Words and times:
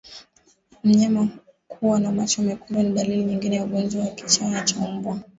Mnyama 0.83 1.27
kuwa 1.67 1.99
na 1.99 2.11
macho 2.11 2.41
mekundu 2.41 2.81
ni 2.83 2.93
dalili 2.95 3.23
nyingine 3.23 3.55
ya 3.55 3.63
ugonjwa 3.65 4.01
wa 4.01 4.07
kichaa 4.11 4.61
cha 4.61 4.79
mbwa 4.91 5.19